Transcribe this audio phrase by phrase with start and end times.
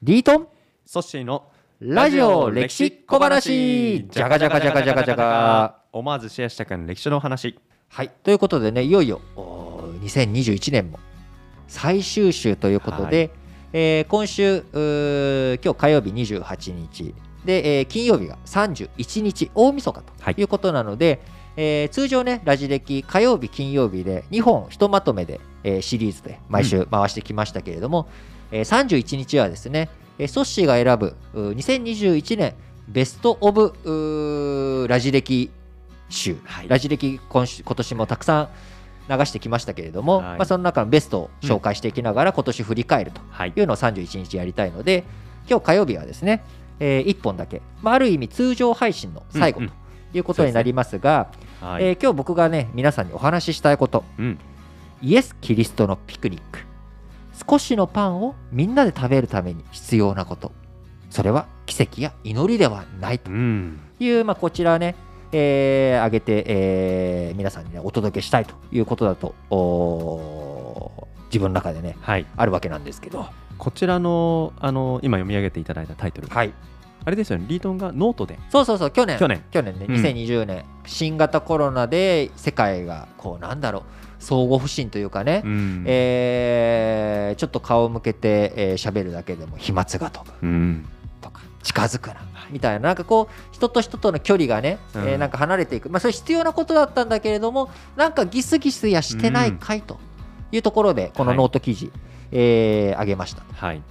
[0.00, 0.46] リートン？
[0.86, 1.50] ソッシーの
[1.80, 4.06] ラジオ歴史小話。
[4.08, 7.58] じゃがじゃがじゃがじゃがじゃが思わずシェアしたくなる歴史の話。
[7.88, 11.00] はいということでねいよいよおー2021年も
[11.66, 13.30] 最終週ということで、
[13.72, 14.58] えー今週
[15.64, 20.34] 今日火曜日28日で、えー金曜日が31日大晦日はい。
[20.36, 21.20] ということなので、
[21.56, 28.08] えー通常ねラジ歴火曜日金曜日で2本ひとまとめで、えーシリーズで毎週回してきましたけれども、
[28.50, 29.88] えー31日はですね、
[30.18, 32.54] えーソッシーが選ぶうー2021年
[32.88, 35.50] ベスト・オブうーラジ歴
[36.08, 36.68] 集、はい。
[36.68, 38.48] ラジ歴今週今年もたくさん
[39.10, 40.38] 流してきましたけれども、はい。
[40.38, 43.52] まあ、その中のベストを紹介していきながら今年振り返るとはい。
[43.54, 45.04] いうのを31日やりたいので
[45.48, 46.42] 今日火曜日はですね、
[46.80, 49.72] え1本だけ、まあ、ある意味通常配信の最後とうん
[50.14, 51.30] いうことになりますが、
[51.60, 54.04] はい、えー今日僕がね皆さんにお話ししたいこと。
[54.18, 54.38] うん。
[55.02, 56.60] イエス・キリストのピクニック
[57.48, 60.52] 少しのパンをみんなで食べるために必要なこと。
[61.10, 63.30] それは奇跡や祈りではないと。
[63.30, 63.80] うん。
[63.98, 64.94] いう、まあ、こちらね、
[65.32, 69.34] えー、挙げて、えー皆さんに、ね、お届けしたいということだと
[71.26, 72.26] 自分の中でねはい。
[72.36, 73.26] あるわけなんですけど。
[73.58, 76.52] こちらのあの今読み上げていただいたタイトル、はい。
[77.04, 78.38] あれですよねリートンがノートで。
[78.50, 79.18] そうそうそう去年。
[79.18, 79.42] 去年。
[79.50, 79.94] 去年ねうん。
[79.96, 83.82] 2020年、新型コロナで世界がこうなんだろう
[84.18, 85.84] 相互不信というかね、うん。
[85.86, 90.46] えーちょっと顔を向けて喋、えー喋るだけでも飛沫が飛ぶ。
[90.46, 90.86] うん。
[91.20, 92.16] とか近づくな
[92.50, 95.02] みたいななんかこう人と人との距離がね、うん。
[95.08, 99.98] えーなんか離れていく、まあ、それ必要なことだったんだけれどもなんかギスギスやしてないかいと
[100.52, 101.90] いうところでこのノート記事、
[102.32, 103.42] えー上げました。
[103.52, 103.82] はい。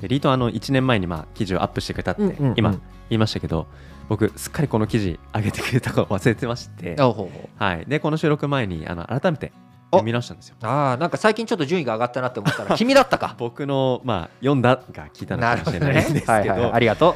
[0.00, 2.54] でリートンあの1年前にまあ記事をアップしてくれたってうんうんうん。
[2.56, 2.80] 今言
[3.16, 3.66] いましたけど
[4.10, 6.96] 僕すっかりこの記事上げてくれたか忘れてまして。
[6.98, 7.84] あほうほうはい。
[7.86, 9.52] でこの収録前にあの改めて
[9.92, 10.56] お読み直したんですよ。
[10.62, 13.36] あーなんか最近ちょっと順位が上がったなって思ったら君だったか。
[13.38, 17.14] 僕のまあ読んだが聞いたのかもしれないんですけはいはい、あどりがと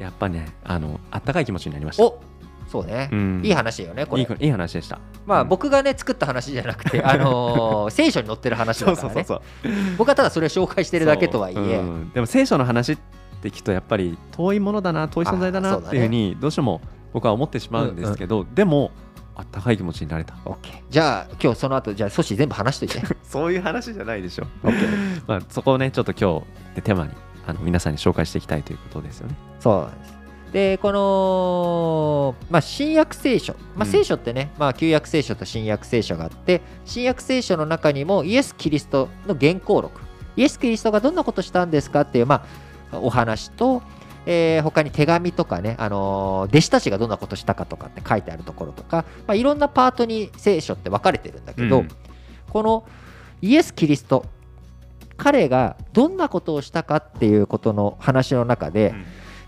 [0.00, 1.98] やっぱねあのあったかい気持ちになりましう。
[1.98, 2.04] た。
[2.06, 2.20] お
[2.66, 3.42] そうね、うん。
[3.44, 4.22] いい話だよねこれ。
[4.22, 4.98] いいいい話でした。
[5.26, 5.48] まあ、うん。
[5.48, 9.24] 僕がね作った話じゃなくて、 あのー聖書に載ってる話だからね。
[9.96, 11.82] 僕はただそれを紹介してるだけとはいえ、う。
[11.84, 12.10] ん。
[12.12, 13.02] でも聖書の話って
[13.50, 16.80] 聞くとやっぱり遠いものだな遠い存在だなっていうふうにどうしても
[17.12, 18.90] 僕は思ってしまうんですけど、でも
[19.34, 20.36] あったかい気持ちになれた。
[20.44, 23.00] オッケーじゃあ今日その後じゃあソシ全部話しといて。
[23.22, 27.12] そういう話じゃないでしょ、オッケーまあ、そこをねちょっと今日でテーマに
[27.46, 29.34] あの皆さんに紹介していきたいということですよね。
[29.60, 30.16] そうです。
[30.52, 33.90] でこの、まあ、新約聖書、まあ、うん。
[33.90, 40.00] 聖書ってね、まあ、旧約聖書と新約聖書があって新約聖書の中にもイエス・キリストの原稿録。
[40.36, 42.44] イエス・キリストがどんなことしたんですかっていう、まあ、
[42.92, 43.82] お話と、
[44.26, 51.88] えー他に手紙とかね、あのー弟子たちがどんなことしたかとかって書いてあるところとか、まあ、いろんなパートに聖書って分かれてるんだけど、うん。
[52.50, 52.84] この
[53.42, 54.24] イエス・キリスト
[55.16, 58.94] 彼がどんなことをしたかっていうことの話の中で、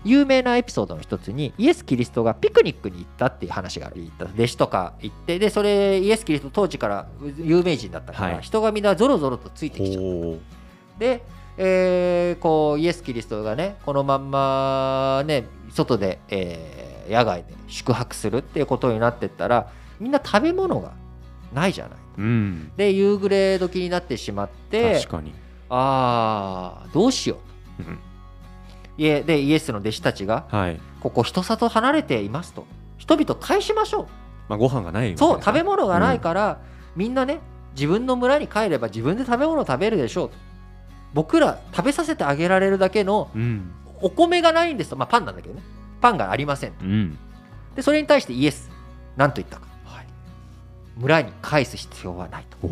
[0.03, 4.01] 有名なエピソードの一つにイエス・キリストがピクニックに行ったっていう話がある。
[4.01, 7.07] 行った弟子とか行ってでそれイエス・キリスト当時から
[7.37, 8.41] 有名人だったから、はい。
[8.41, 10.39] 人がみんなゾロゾロとついてきちゃうおー
[10.97, 11.21] で、
[11.61, 20.91] えーこうイエス・キリストがねこのまんまね外で、えー野外で宿泊するっていうことになってったらみんな食べ物が
[21.51, 21.97] ないじゃない。
[22.19, 22.71] うん。
[22.77, 25.33] で夕暮れ時になってしまって確かに、
[25.69, 27.39] ああどうしよ
[27.79, 27.99] ううん。
[28.97, 30.79] いえでイエスの弟子たちがはい。
[31.01, 32.67] ここ人里離れていますと。
[32.99, 34.07] 人々返しましょう。
[34.49, 36.61] まあ、ご飯がないねそう食べ物がないから、
[36.95, 37.39] みんなね
[37.73, 40.35] 自分の村に帰れば自分で食べ物を食べるでしょうと
[41.13, 43.71] 僕ら食べさせてあげられるだけのうん。
[44.01, 44.95] お米がないんですと。
[44.95, 45.61] まあパンなんだけどね。
[45.99, 47.17] パンがありませんうん。
[47.75, 48.69] でそれに対してイエス。
[49.17, 49.67] 何と言ったか、
[50.99, 52.67] 村に返す必要はないと。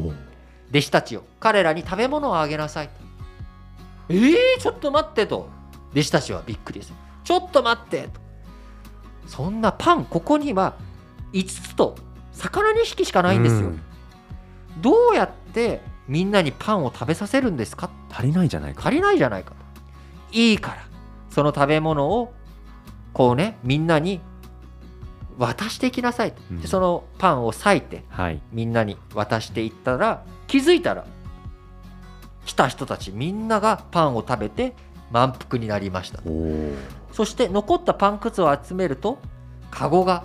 [0.69, 2.93] 弟子たちよ彼らに食べ物をあげなさいと。
[4.09, 5.49] えー、ちょっと待ってと。
[5.91, 6.93] 弟子たちはびっくりです。
[7.23, 8.19] ちょっと待ってと。
[9.27, 10.75] そんなパンここには
[11.33, 11.95] 5つと
[12.31, 13.81] 魚2匹しかないんですよ、うん。
[14.81, 17.89] どうやってみんなにパンを食べさせるんですか？
[18.09, 18.81] 足りないじゃないか。
[18.81, 19.55] 足りないじゃないかと。
[20.31, 20.87] いいから。
[21.29, 22.33] その食べ物を
[23.13, 24.21] こうねみんなに
[25.37, 26.61] 渡していきなさいと、うん。
[26.61, 28.41] でそのパンを裂いてはい。
[28.51, 31.05] みんなに渡していったら気づいたら
[32.45, 34.73] 来た人たちみんながパンを食べて
[35.11, 36.21] 満腹になりました。
[37.11, 39.19] そして残ったパンくずを集めると
[39.69, 40.23] カゴが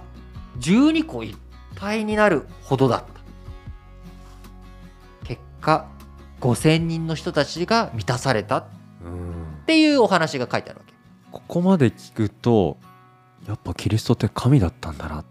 [0.60, 1.36] 12個いっ
[1.76, 3.04] ぱいになるほどだっ
[5.62, 5.86] 果
[6.40, 8.64] 5000人の人たちが満たされたっ
[9.04, 9.62] うん。
[9.64, 10.92] ていうお話が書いてあるわけ。
[11.30, 12.76] ここまで聞くと
[13.48, 15.24] やっぱキリストって神だったんだなっ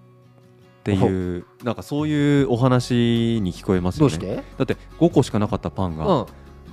[0.84, 4.18] ていうなんかそういうお話に聞こえますよね。
[4.18, 4.36] どうして？
[4.58, 6.26] だって5個しかなかったパンがうん。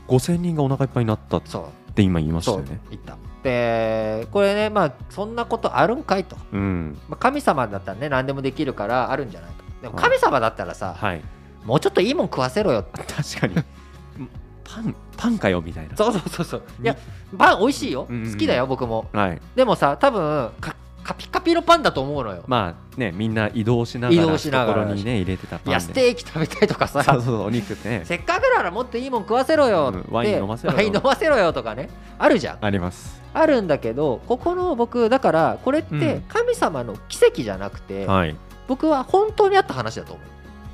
[0.09, 1.91] 5000人がお腹いっぱいになったっそう。
[1.91, 3.17] って今言いましたそうよね言った。
[3.43, 6.99] でこれねまあそんなことあるんかいと、うん。
[7.09, 9.65] まあ、神様だったらね何でもできるからあるんじゃないと。
[9.83, 10.05] でもはい。
[10.05, 11.23] 神様だったらさ、はい
[11.69, 12.83] もうちょっといいもん食わせろよ。
[12.93, 13.55] 確かに。
[14.65, 15.95] パンパンかよみたいな。
[15.97, 16.45] そうそうそう。
[16.47, 16.97] そういや
[17.37, 18.33] パン美味しいよ、うんうんうん。
[18.33, 19.07] 好きだよ僕も。
[19.13, 19.41] はい。
[19.55, 20.75] でもさ多分か
[21.05, 24.73] カピカピのパンだと思うのよ、まあねみんな移動しながら移動しながら。
[24.81, 25.71] 懐にね入れてたパンで。
[25.71, 27.03] いやステーキ食べたいとかさ。
[27.05, 28.01] そうそうお肉ね。
[28.05, 30.77] せっかくならもっといいもん食わせろようんワイン飲ませろよ。
[30.79, 31.91] ワイン飲ませろよとかね。
[32.19, 32.59] あるじゃん。
[32.63, 33.21] あります。
[33.35, 36.23] あるんだけどここの僕だからこれってうん。
[36.29, 38.35] 神様の奇跡じゃなくて、はい。
[38.67, 40.29] 僕は本当にあった話だと思う。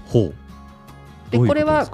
[0.07, 0.35] ほう
[1.39, 1.87] でこれは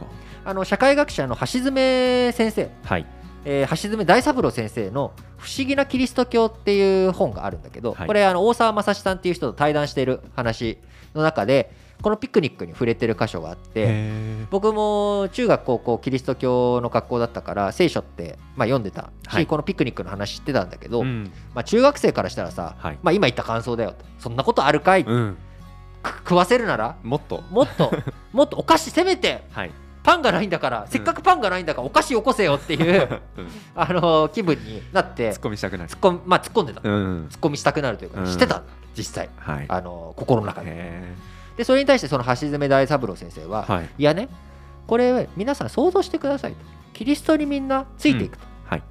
[0.45, 3.07] あの社会学者の橋爪先生、はい。
[3.45, 8.07] えー橋爪大三郎先生の「不思議なキリスト教」っていう本があるんだけど、はい。
[8.07, 10.79] これあの大沢正史さんっていう人と対談している話
[11.15, 11.73] の中で
[12.03, 19.11] このピクニックに触れてる箇所があってへ僕も中学高校キリスト教の学校だったから聖書って、まあ、読んでた。
[19.29, 19.47] し、はい。
[19.47, 21.33] このピクニックの話知ってたんだけど、ーうん。
[21.55, 22.99] まあ、中学生からしたらさ、はい。
[23.03, 24.05] まあ、今言った感想だよと。
[24.19, 25.37] そんなことあるかい、うん。
[25.37, 25.50] く
[26.05, 26.97] 食わせるなら？
[27.03, 27.43] もっと。
[27.51, 27.93] もっと。
[28.33, 29.45] もっとお菓子せめて。
[29.53, 29.71] はい。
[30.03, 33.49] パンがないんだからせっかくパンがないんだからお菓子よこせよっていう、うん。
[33.77, 35.91] あの気分になって突っ込みしたくなる。
[35.91, 37.27] 突っ込み,、まあ、突っ込んでた、うん。
[37.31, 38.27] 突っ込みしたくなるというか、うん。
[38.27, 38.63] してた
[38.97, 39.29] 実際。
[39.37, 39.67] はい。
[39.69, 40.69] あの心の中で。
[40.71, 41.15] へ
[41.59, 43.89] でそれに対してその橋爪大三郎先生は、ーはい。
[43.99, 44.31] いやね
[44.87, 46.59] これ皆さん想像してくださいと。
[46.95, 48.83] キリストにみんなついていくと、はい。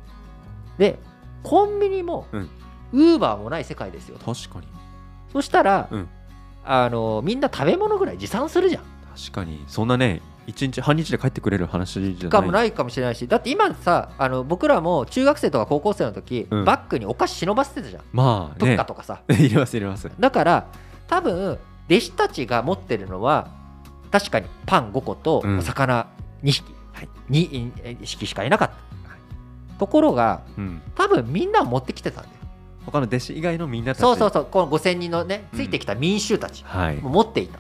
[0.77, 0.99] で
[1.41, 2.49] コンビニもうん。
[2.91, 4.31] ウーバーもない世界ですよと。
[4.33, 4.67] 確かに。
[5.31, 6.09] そしたら、うん
[6.71, 8.83] あのみんな食べ物ぐらい持参するじゃん。
[9.17, 9.63] 確かに。
[9.67, 12.29] そんなね一日半日で帰ってくれる話じゃない。
[12.29, 13.27] かもないかもしれないし。
[13.27, 16.65] だって今さあの僕らも中学生とか高校生の時、うん。
[16.65, 18.03] バッグにお菓子忍ばせてたじゃん。
[18.13, 18.77] まあね。
[18.77, 20.11] カとかさ、 入れます入れます。
[20.19, 20.67] だから
[21.07, 21.57] 多分
[21.89, 23.47] 弟子たちが持ってるのは
[24.11, 25.57] 確かにパン5個とうん。
[25.57, 26.05] お魚
[26.43, 26.63] 2匹、
[27.29, 30.81] に2匹しかいなかった、ところがうん。
[30.93, 32.35] 多分みんな持ってきてたんだよ
[32.85, 34.01] 他の弟子以外のみんなたち。
[34.01, 36.97] そうそうそうこの5000人のねついてきた民衆たち、はい。
[36.97, 37.59] もう持っていた。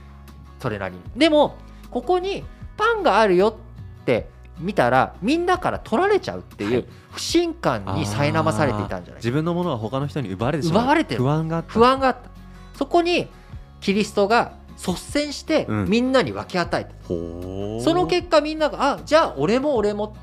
[0.59, 1.01] それなりに。
[1.15, 1.55] でも
[1.91, 2.43] ここに
[2.77, 3.57] パンがあるよ
[4.01, 4.29] って
[4.59, 6.85] 見たらみんなから取られちゃうっていうはい。
[7.11, 9.15] 不信感に苛まされていたんじゃないか。
[9.15, 11.21] 自分のものは他の人に奪われてしまう奪われてる。
[11.21, 11.73] 不安があった。
[11.73, 12.29] 不安があった。
[12.77, 13.27] そこに
[13.81, 15.85] キリストが率先してうん。
[15.89, 17.81] みんなに分け与えた、ほー。
[17.81, 20.15] その結果みんながあじゃあ俺も俺も。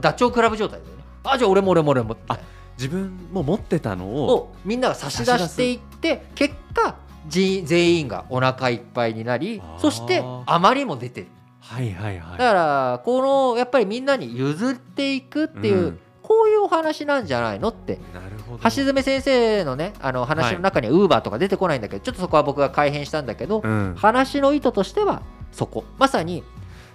[0.00, 1.04] ダチョウ倶楽部状態だよね。
[1.22, 2.38] あじゃあ俺も俺も俺もあ
[2.76, 6.96] 自分も持ってたのををみんなが差し出していって結果
[7.28, 11.26] じ全員がお腹いっぱいになりそして余りも出てる。
[11.60, 12.38] はいはいはい。
[12.38, 13.22] だからこ
[13.52, 16.00] のやっぱりみんなに譲っていくっていう、うん。
[16.22, 17.98] こういうお話なんじゃないのって。
[18.14, 18.62] なるほど。
[18.62, 23.94] 橋爪先生のねあの話の中にはウーバーとか出てこないんだけど、ちょっとそこは僕が改変したんだけど、うん。
[23.96, 25.22] 話の意図としては
[25.52, 25.84] そこ。
[25.98, 26.42] まさに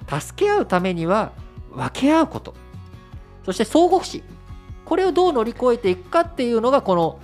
[0.08, 1.32] 助け合うためには
[1.72, 2.56] 分け合うこと。
[3.46, 4.24] そして相互不死
[4.90, 7.20] これをどう乗り越えていくかっていうのがこの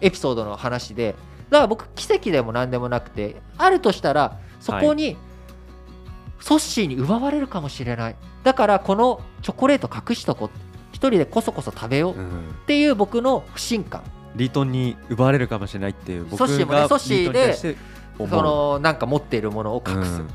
[0.00, 1.14] エピソードの話で。
[1.50, 5.18] だから僕奇跡でも何でもなくてあるとしたらそこに
[6.40, 8.16] ソッシーに奪われるかもしれない。
[8.42, 10.50] だからこのチョコレート隠しとこう。
[10.92, 12.14] 一人でこそこそ食べよう。
[12.14, 12.54] っうん。
[12.66, 14.02] ていう僕の不信感。
[14.36, 17.76] リートンに奪われるかもしれないっていう僕がソッシーもねソッシーで
[18.16, 20.28] そのなんか持っているものを隠す、うん。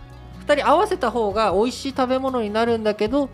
[0.45, 3.29] 2人合わせた方が美味しい食べ物になるんだけど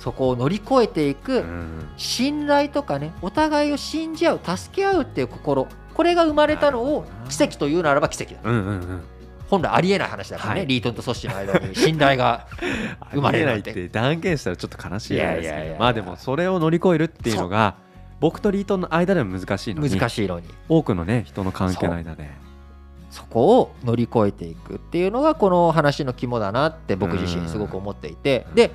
[0.00, 1.88] そこを乗り越えていくうん。
[1.96, 8.40] 信頼とかねお互いを信じ合う助け合うっていう心これが生まれたのを奇跡というならば奇跡だ。
[8.42, 9.02] うんうんうん。
[9.50, 10.66] 本来ありえない話だからね、はい。
[10.68, 11.74] リートンとソッシーの間に。
[11.74, 12.46] 信頼が
[13.12, 17.74] 生まれるないって断言したらちょっと悲しいですかいやいやいやまあでもそれを乗り越えるっていうのが
[18.20, 20.46] 僕とリートンの間でも難しいのに難しいのに。
[20.68, 22.30] 多くのね人の関係の間で
[23.10, 28.46] そこを乗り越えていくっていうのがこの話の肝だなって僕自身すごく思っていて。
[28.50, 28.54] うん。
[28.54, 28.70] で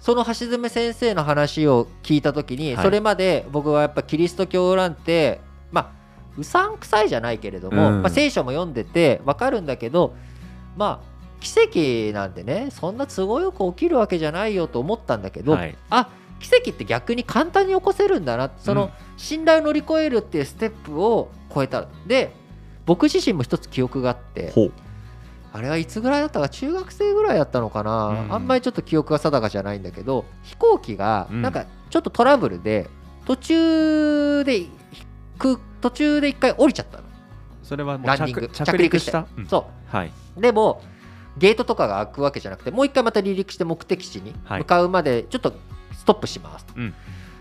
[0.00, 2.84] その橋爪先生の話を聞いた時にはい。
[2.84, 5.40] それまで僕はやっぱキリスト教なんて
[5.70, 5.90] まあ
[6.38, 8.02] うさんくさいじゃないけれども、うん。
[8.02, 10.14] まあ、聖書も読んでてわかるんだけど
[10.76, 11.08] まあ
[11.40, 11.52] 奇
[12.10, 15.76] 跡なんてねそんな都合よく起きるわけじゃないよと思ったんだけど、はい。
[15.90, 18.90] あ奇跡って逆に簡単に起こせるんだなその、うん。
[19.16, 21.88] 信頼を乗り越えるっていうステップを超えた。
[22.06, 22.32] で
[22.86, 24.52] 僕自身も一つ記憶があって
[25.52, 31.42] あれはいつぐらいだったか中学生ぐらいだったのかな、うんあんまりちょっと記憶が定かじゃないんだけど飛行機がうん。
[31.42, 32.88] なんかちょっとトラブルで
[33.24, 34.66] 途中で
[35.38, 37.04] く途中で一回降りちゃったの、
[37.62, 38.48] それはもうランディング。
[38.48, 39.16] 着着陸して。
[39.36, 39.46] うん。
[39.46, 40.82] そはい、うでも
[41.38, 44.58] ゲートとかが開くわけじゃなくてもう一回また離陸して目的地にはい。
[44.60, 45.52] 向かうまでちょっと
[45.92, 46.94] ストップします、うん。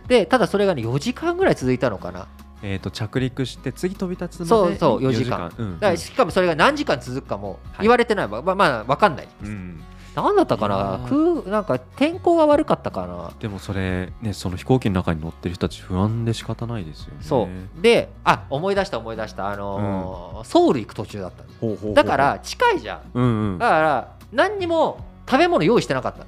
[0.08, 2.28] でただそれがね4時間ぐらい続いたのかな
[2.64, 5.52] えー、と着陸して次飛び立つまでそうそうに4時間。
[5.58, 5.80] うん。
[5.80, 7.82] だからしかもそれが何時間続くかもはい。
[7.82, 9.28] 言われてないわ、まあまあ分かんない。
[9.44, 9.84] うん。
[10.16, 10.98] なんだったかな？
[11.06, 11.44] ー。
[11.44, 13.32] 空なんか天候が悪かったかな？
[13.40, 17.18] でもそれねその飛行機の中に乗ってる人たち不安で仕方ないですよね。
[17.22, 17.48] そ
[17.78, 17.82] う。
[17.82, 19.50] であ思い出した思い出した。
[19.50, 21.50] あのーソウル行く途中だったの。
[21.62, 23.02] ほうほうほうだから近いじゃん。
[23.14, 23.58] うんうん。
[23.60, 26.26] だから何にも食べ物用意してなかった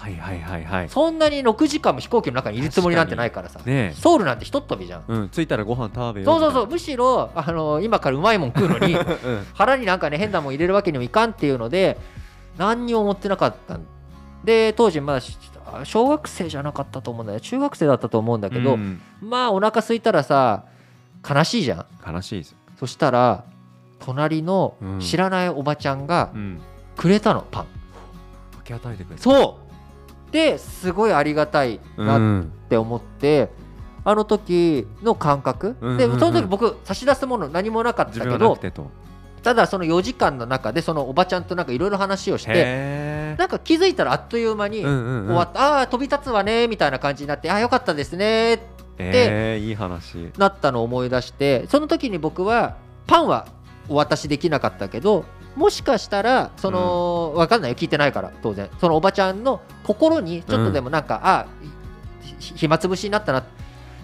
[0.00, 0.88] はいはいはいはい。
[0.88, 5.00] そんなに6時間も飛行機の中にいるつもりなんてないからさ、ねソウルなんてひとっ飛びじゃん。
[5.08, 6.66] えうん着いたらご飯食べよそうそうそう。
[6.66, 9.46] みむしろ、あの今からうまいもん食うのに うん。
[9.54, 11.98] 腹になんかね変なもん入れるわけにもいかんっていうので
[12.58, 13.86] 何にも持ってなかったん。
[14.44, 15.38] で当時まだし
[15.84, 17.40] 小学生じゃなかったと思うんだよ。
[17.40, 19.00] 中学生だったと思うんだけど、うん。
[19.20, 20.64] まあお腹空いたらさ
[21.28, 22.12] 悲しいじゃん。
[22.12, 22.56] 悲しいです。
[22.78, 23.44] そしたら
[24.00, 25.00] 隣のうん。
[25.00, 26.60] 知らないおばちゃんがうん。
[26.96, 27.66] くれたのパン、
[28.58, 29.22] 分け与えてくれた。
[29.22, 29.61] そう
[30.32, 33.50] ですごいありがたいなっうんて思って、
[34.04, 36.12] あの時の感覚、うんうんうん。
[36.12, 38.58] でその時僕差し出すもの何もなかった自けど
[39.42, 45.26] ただその4時間の中でそのおばちゃんとなんかいろいろ話をしてへなんか気づいたらあっという間にえうんうんうん。
[45.26, 48.64] 終わった、ああ飛び立つわねみたいな感じになってああよかったですねって。
[48.96, 50.32] えーいい話。
[50.38, 53.46] なったのを思い出してその時に僕はパンは
[53.88, 55.24] お渡しできなかったけど
[55.56, 57.76] もしかしたらその、わかんないよ。
[57.76, 58.68] 聞いてないから当然。
[58.80, 61.46] そのおばちゃんの心にちょっとでもなんか、あ
[62.38, 63.44] ひ暇つぶしになったな。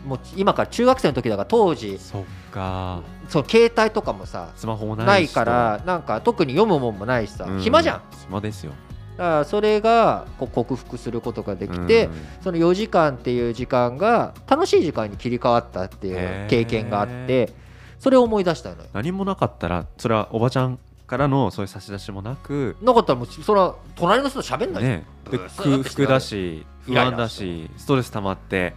[0.06, 3.02] もう今から中学生の時だから当時そっか。
[3.28, 7.60] その携帯とかもさスマホもないないからなんか特に読むもんもないしさ、うん。
[7.60, 8.02] 暇じゃん。
[8.26, 8.72] 暇ですよ。
[9.16, 12.12] だからそれがこう克服することができて、うん。
[12.42, 17.52] その4時間っていう時間が楽しい時間に切り替わったっていう経験があって
[17.98, 18.88] それを思い出したのよ。
[18.92, 20.78] 何もなかったらそれはおばちゃん
[21.08, 22.76] からのそういう差し出しもなく。
[22.80, 24.84] なかったらもうそれは隣の人と喋んない。
[24.84, 25.04] ね。
[25.30, 28.74] でブースーって空腹だし不安だししストレス溜まって。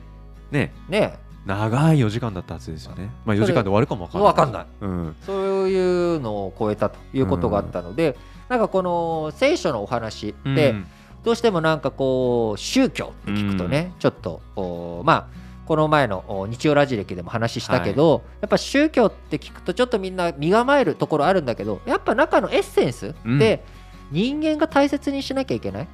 [0.49, 0.73] ね。
[0.89, 1.19] ね。
[1.45, 3.09] 長い4時間だったはずですよね。
[3.25, 4.65] まあ4時間で終わるかもわかんない。
[4.79, 10.87] うんそういうのを超えたということがあったので、なんかこの聖書のお話で、うん。
[11.23, 23.39] どうしてもなんかこう宗教って聞くとね、ちょっとおまあこの前のお日曜ラジ歴でも話したけど、やっぱ宗教って聞くとちょっとみんな身構えるところあるんだけどやっぱ中のエッセンスうん。
[23.39, 23.63] で
[24.11, 25.87] 人間が大切にしなきゃいけない。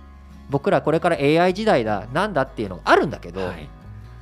[0.50, 3.70] 僕らこれから AI 時代だなんだっていうのがあるんだけど、はい。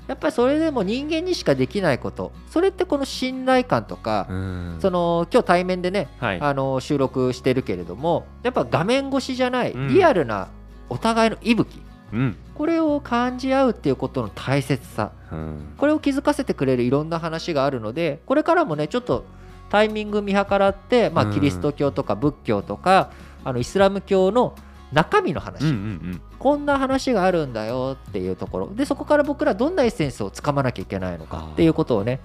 [0.08, 4.78] やっぱりそれでも人間にしかできないことそれってこの信頼感とか、うん。
[4.82, 6.42] その今日対面でねはい。
[6.42, 9.88] あの収録してるけれどもやっぱ画面越しじゃないうん。
[9.88, 10.50] リアルな
[10.90, 11.82] お互いの息吹、
[12.14, 15.12] うんこれを感じ合うっていうことの大切さ。
[15.32, 15.74] うん。
[15.78, 19.26] これを気づかせてくれるいろんな話があるのでこれからもねちょっと
[19.70, 21.34] タイミング見計らって、まあ、うん。
[21.34, 23.12] キリスト教とか仏教とか
[23.44, 24.56] あのイスラム教の
[24.92, 28.68] 中身の話、うんうんこんな話があるんだよっていうところ。
[28.68, 32.20] でそこから僕らどんなエッセンスをつかまなきゃいけないのかっていうことをね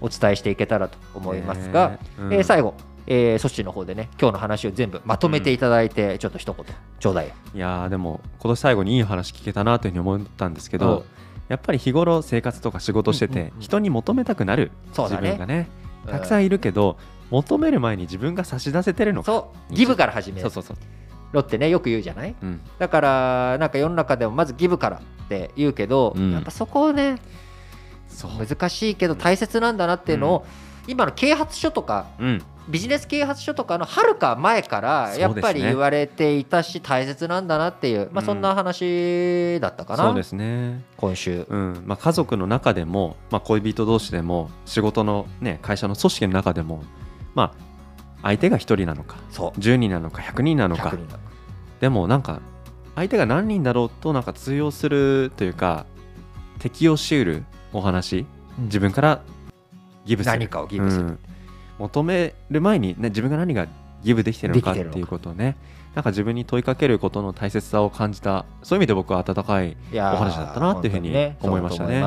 [0.00, 2.32] お伝えしていけたらと思いますが、ねうん。
[2.32, 2.72] えー最後、
[3.06, 6.66] えー、ソッシーの方でね今日の話を全部まとめていただいて、ちょっと一言
[6.98, 7.34] ちょうだいよ。
[7.54, 10.82] いやーでも今年最後にいい話聞けたなというふうに思ったんですけうん。
[10.82, 11.06] ど
[11.48, 15.30] やっぱり日頃生活とか仕事しててうんうんうん人に求めたくなる自そうだね。
[15.30, 15.68] 分がね
[16.06, 16.98] たくさんいるけど
[17.30, 19.26] 求める前に自分が差し出せてるのか。
[19.32, 19.74] そう。
[19.74, 20.42] ギブから始める。
[20.42, 20.86] そうそうそう
[21.32, 22.34] ロってねよく言うじゃない？
[22.42, 22.60] うん。
[22.78, 26.32] だからなんか世の中でもまずギブからって言うけど、うん。
[26.32, 27.16] やっぱそこをね
[28.08, 28.30] そう。
[28.46, 30.46] 難しいけど大切なんだなっていうのを、
[30.86, 32.42] 今の啓発書とかうん。
[32.68, 40.82] ビジネス啓発書とかのはるか前からやっぱり言われていたし大切なんだなっていう、まあ、うんそんな話だったかな、そうですね。
[40.96, 41.46] 今週。
[41.48, 41.82] うん。
[41.86, 46.82] まあ、家族の中でも、まあ、恋人同士でも仕事の、ね、会社の組織の中でも、
[47.36, 47.66] まあ、
[48.22, 49.60] 相手が1人なのかそう。
[49.60, 50.88] 10人なのか100人なのか。
[50.88, 51.18] 100人だ
[51.80, 52.40] でもなんか
[52.94, 55.86] 相手が何人だろうとなんか通用するというか
[56.58, 58.26] 適用しうるお話
[58.58, 59.20] 自分から
[60.06, 60.32] ギブする。
[60.32, 61.04] 何かをギブする。
[61.04, 61.18] うん。
[61.78, 63.66] 求める前に、ね、自分が何が
[64.02, 65.56] ギブできてるのかっていうことをね
[65.94, 72.04] なんか自分に問いかけることの大切さを感じたそういう意味で僕は温かいお話だったなっていうふうに思いましたね。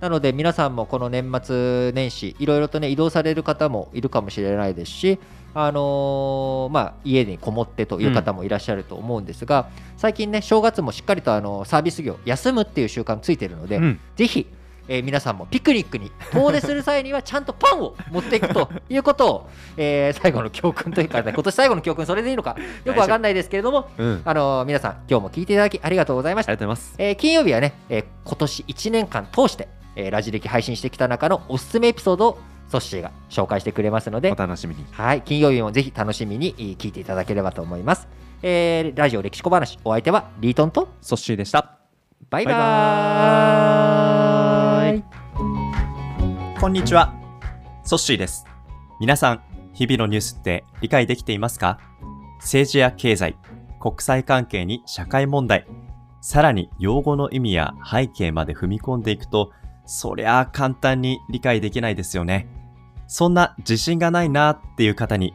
[0.00, 5.18] なので皆さんもこの年末年始いろいろとね移動される方もいるかもしれないですし
[5.52, 14.00] あのーまあ、家にこもってという方もいらっしゃると思うんですが、最近ね正月もしっかりとあのサービス業休むっていう習慣ついてるので、うん。
[14.16, 14.46] ぜひ、
[14.90, 26.52] えー皆さんもピクニックに遠出する際にはちゃんとパンを持っていくということを、えー最後の教訓というか、ね、今年最後の教訓それでいいのかよくわかんないですけれども、うん、あのー皆さん今日も聞いていただきありがとうございました。
[26.52, 34.84] えー金曜日はね、えー今年1年間通して、えーラジ歴配信してきた中のおすすめエピソードをソッシーが紹介してくれますのでお、楽しみに。
[34.90, 38.08] はい、金曜日もぜひ楽しみにえー聞いていただければと思います。
[38.42, 41.76] えーラジオ歴史小話、お相手はリートンとソッシーでした。
[42.28, 44.69] バイババイバーイ。
[46.60, 47.14] こんにちは。
[47.84, 48.44] ソッシーです。
[49.00, 51.78] 皆さん、日々のニュースって理解できていますか？
[52.40, 53.38] 政治や経済、
[53.80, 55.66] 国際関係に社会問題、
[56.20, 59.52] さらに用語の意味や背景まで踏み込んでいくと、
[59.86, 62.46] そりゃあ簡単に理解できないですよね。
[63.06, 65.32] そんな自信がないなーっていう方に、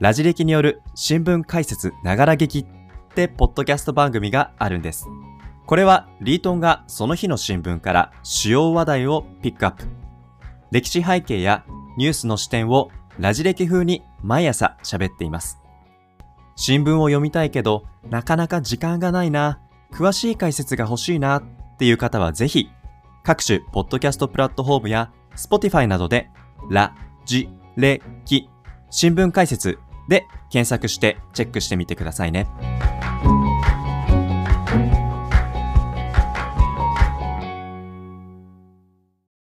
[0.00, 2.66] ラジ歴による新聞解説ながら劇っ
[3.14, 5.06] てポッドキャスト番組があるんです。
[5.66, 9.84] これはリートンがその日の新聞から主要話題をピックアップ。
[10.74, 11.64] 歴史背景や
[11.96, 12.90] ニュースの視点を
[13.20, 15.60] ラジ歴風に毎朝喋っています。
[16.56, 19.60] 新聞を読みたいけど、なかなか時間がないな、
[19.92, 21.42] 詳しい解説が欲しいなっ
[21.78, 22.70] ていう方はぜひ、
[23.22, 26.28] 各種ポッドキャストプラットフォームや Spotify などで、
[26.68, 26.92] ラ、
[27.24, 28.50] ジ、レ、キ、
[28.90, 29.78] 新聞解説
[30.08, 32.48] で検索してチェックしてみてくださいね。